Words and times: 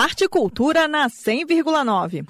Arte 0.00 0.24
e 0.24 0.28
Cultura 0.30 0.88
na 0.88 1.10
100,9. 1.10 2.26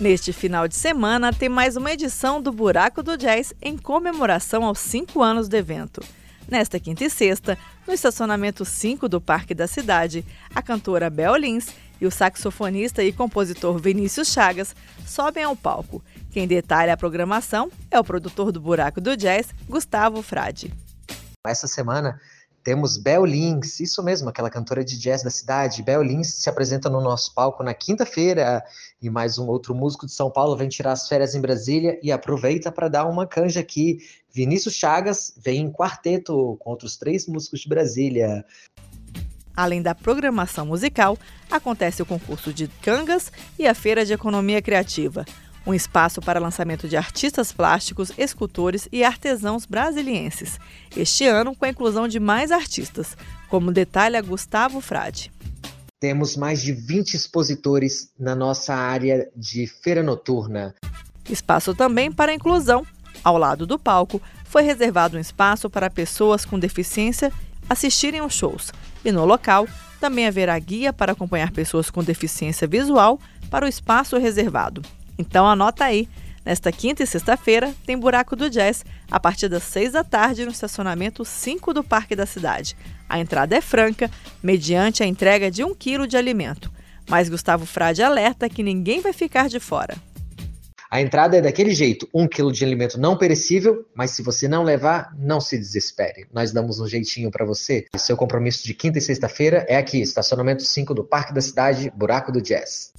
Neste 0.00 0.32
final 0.32 0.66
de 0.66 0.74
semana 0.74 1.32
tem 1.32 1.48
mais 1.48 1.76
uma 1.76 1.92
edição 1.92 2.42
do 2.42 2.50
Buraco 2.50 3.04
do 3.04 3.16
Jazz 3.16 3.54
em 3.62 3.78
comemoração 3.78 4.64
aos 4.64 4.80
cinco 4.80 5.22
anos 5.22 5.48
do 5.48 5.54
evento. 5.54 6.02
Nesta 6.48 6.80
quinta 6.80 7.04
e 7.04 7.08
sexta, 7.08 7.56
no 7.86 7.94
estacionamento 7.94 8.64
5 8.64 9.08
do 9.08 9.20
Parque 9.20 9.54
da 9.54 9.68
Cidade, 9.68 10.26
a 10.52 10.60
cantora 10.60 11.08
Bel 11.08 11.36
Lins 11.36 11.68
e 12.00 12.06
o 12.06 12.10
saxofonista 12.10 13.04
e 13.04 13.12
compositor 13.12 13.78
Vinícius 13.78 14.32
Chagas 14.32 14.74
sobem 15.06 15.44
ao 15.44 15.54
palco. 15.54 16.02
Quem 16.32 16.48
detalha 16.48 16.94
a 16.94 16.96
programação 16.96 17.70
é 17.92 18.00
o 18.00 18.02
produtor 18.02 18.50
do 18.50 18.60
Buraco 18.60 19.00
do 19.00 19.16
Jazz, 19.16 19.54
Gustavo 19.68 20.20
Frade. 20.20 20.74
Essa 21.46 21.68
semana 21.68 22.20
temos 22.62 22.96
Bel 22.98 23.24
Lins, 23.24 23.80
isso 23.80 24.02
mesmo, 24.02 24.28
aquela 24.28 24.50
cantora 24.50 24.84
de 24.84 24.98
jazz 24.98 25.22
da 25.22 25.30
cidade. 25.30 25.82
Bel 25.82 26.02
Lins 26.02 26.34
se 26.34 26.48
apresenta 26.48 26.90
no 26.90 27.00
nosso 27.00 27.34
palco 27.34 27.62
na 27.62 27.72
quinta-feira 27.72 28.62
e 29.00 29.08
mais 29.08 29.38
um 29.38 29.46
outro 29.46 29.74
músico 29.74 30.06
de 30.06 30.12
São 30.12 30.30
Paulo 30.30 30.56
vem 30.56 30.68
tirar 30.68 30.92
as 30.92 31.08
férias 31.08 31.34
em 31.34 31.40
Brasília 31.40 31.98
e 32.02 32.12
aproveita 32.12 32.70
para 32.70 32.88
dar 32.88 33.06
uma 33.06 33.26
canja 33.26 33.60
aqui. 33.60 33.98
Vinícius 34.32 34.74
Chagas 34.74 35.32
vem 35.36 35.62
em 35.62 35.72
quarteto 35.72 36.56
com 36.60 36.70
outros 36.70 36.96
três 36.96 37.26
músicos 37.26 37.60
de 37.60 37.68
Brasília. 37.68 38.44
Além 39.56 39.82
da 39.82 39.94
programação 39.94 40.66
musical, 40.66 41.18
acontece 41.50 42.02
o 42.02 42.06
concurso 42.06 42.52
de 42.52 42.68
cangas 42.82 43.32
e 43.58 43.66
a 43.66 43.74
Feira 43.74 44.04
de 44.04 44.12
Economia 44.12 44.62
Criativa 44.62 45.24
um 45.66 45.74
espaço 45.74 46.20
para 46.20 46.40
lançamento 46.40 46.88
de 46.88 46.96
artistas 46.96 47.52
plásticos, 47.52 48.12
escultores 48.16 48.88
e 48.90 49.04
artesãos 49.04 49.66
brasilienses. 49.66 50.58
Este 50.96 51.26
ano, 51.26 51.54
com 51.54 51.64
a 51.64 51.68
inclusão 51.68 52.08
de 52.08 52.18
mais 52.18 52.50
artistas, 52.50 53.16
como 53.48 53.72
detalha 53.72 54.22
Gustavo 54.22 54.80
Frade. 54.80 55.32
Temos 56.00 56.36
mais 56.36 56.62
de 56.62 56.72
20 56.72 57.14
expositores 57.14 58.10
na 58.18 58.34
nossa 58.34 58.74
área 58.74 59.28
de 59.36 59.66
feira 59.66 60.02
noturna. 60.02 60.74
Espaço 61.28 61.74
também 61.74 62.10
para 62.10 62.32
inclusão. 62.32 62.86
Ao 63.22 63.36
lado 63.36 63.66
do 63.66 63.78
palco, 63.78 64.20
foi 64.44 64.62
reservado 64.62 65.18
um 65.18 65.20
espaço 65.20 65.68
para 65.68 65.90
pessoas 65.90 66.44
com 66.44 66.58
deficiência 66.58 67.30
assistirem 67.68 68.20
aos 68.20 68.34
shows. 68.34 68.72
E 69.04 69.12
no 69.12 69.24
local, 69.24 69.68
também 70.00 70.26
haverá 70.26 70.58
guia 70.58 70.92
para 70.92 71.12
acompanhar 71.12 71.52
pessoas 71.52 71.90
com 71.90 72.02
deficiência 72.02 72.66
visual 72.66 73.20
para 73.50 73.66
o 73.66 73.68
espaço 73.68 74.16
reservado. 74.16 74.82
Então 75.20 75.46
anota 75.46 75.84
aí. 75.84 76.08
Nesta 76.44 76.72
quinta 76.72 77.02
e 77.02 77.06
sexta-feira 77.06 77.74
tem 77.84 77.98
Buraco 77.98 78.34
do 78.34 78.48
Jazz, 78.48 78.84
a 79.10 79.20
partir 79.20 79.48
das 79.48 79.62
seis 79.62 79.92
da 79.92 80.02
tarde 80.02 80.46
no 80.46 80.50
estacionamento 80.50 81.22
5 81.22 81.74
do 81.74 81.84
Parque 81.84 82.16
da 82.16 82.24
Cidade. 82.24 82.74
A 83.06 83.20
entrada 83.20 83.54
é 83.54 83.60
franca, 83.60 84.10
mediante 84.42 85.02
a 85.02 85.06
entrega 85.06 85.50
de 85.50 85.62
um 85.62 85.74
quilo 85.74 86.06
de 86.06 86.16
alimento. 86.16 86.72
Mas 87.06 87.28
Gustavo 87.28 87.66
Frade 87.66 88.02
alerta 88.02 88.48
que 88.48 88.62
ninguém 88.62 89.00
vai 89.00 89.12
ficar 89.12 89.48
de 89.48 89.60
fora. 89.60 89.94
A 90.90 91.00
entrada 91.00 91.36
é 91.36 91.40
daquele 91.40 91.72
jeito, 91.72 92.08
um 92.12 92.26
quilo 92.26 92.50
de 92.50 92.64
alimento 92.64 92.98
não 92.98 93.16
perecível, 93.16 93.86
mas 93.94 94.10
se 94.10 94.22
você 94.22 94.48
não 94.48 94.64
levar, 94.64 95.14
não 95.16 95.40
se 95.40 95.56
desespere. 95.56 96.26
Nós 96.32 96.50
damos 96.50 96.80
um 96.80 96.88
jeitinho 96.88 97.30
para 97.30 97.44
você. 97.44 97.86
O 97.94 97.98
seu 97.98 98.16
compromisso 98.16 98.64
de 98.64 98.74
quinta 98.74 98.98
e 98.98 99.02
sexta-feira 99.02 99.64
é 99.68 99.76
aqui, 99.76 100.00
estacionamento 100.00 100.64
5 100.64 100.92
do 100.94 101.04
Parque 101.04 101.32
da 101.32 101.40
Cidade, 101.40 101.92
Buraco 101.94 102.32
do 102.32 102.40
Jazz. 102.40 102.92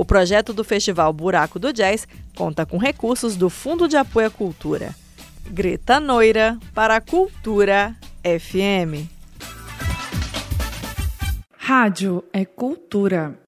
O 0.00 0.04
projeto 0.06 0.54
do 0.54 0.64
Festival 0.64 1.12
Buraco 1.12 1.58
do 1.58 1.74
Jazz 1.74 2.08
conta 2.34 2.64
com 2.64 2.78
recursos 2.78 3.36
do 3.36 3.50
Fundo 3.50 3.86
de 3.86 3.98
Apoio 3.98 4.28
à 4.28 4.30
Cultura. 4.30 4.94
Greta 5.50 6.00
Noira 6.00 6.56
para 6.72 6.96
a 6.96 7.02
Cultura 7.02 7.94
FM. 8.24 9.06
Rádio 11.54 12.24
é 12.32 12.46
cultura. 12.46 13.38